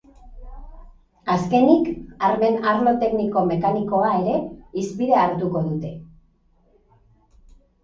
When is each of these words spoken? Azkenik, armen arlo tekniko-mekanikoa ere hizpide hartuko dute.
Azkenik, 1.33 1.91
armen 2.29 2.57
arlo 2.71 2.95
tekniko-mekanikoa 3.05 4.09
ere 4.23 4.35
hizpide 4.81 5.21
hartuko 5.27 5.65
dute. 5.69 5.95